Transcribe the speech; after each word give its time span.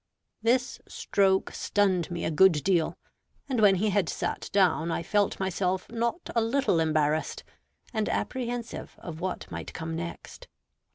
This 0.41 0.81
stroke 0.87 1.51
stunned 1.51 2.09
me 2.09 2.25
a 2.25 2.31
good 2.31 2.63
deal; 2.63 2.97
and 3.47 3.61
when 3.61 3.75
he 3.75 3.91
had 3.91 4.09
sat 4.09 4.49
down, 4.51 4.89
I 4.89 5.03
felt 5.03 5.39
myself 5.39 5.91
not 5.91 6.31
a 6.35 6.41
little 6.41 6.79
embarrassed, 6.79 7.43
and 7.93 8.09
apprehensive 8.09 8.95
of 8.97 9.21
what 9.21 9.51
might 9.51 9.75
come 9.75 9.95
next. 9.95 10.47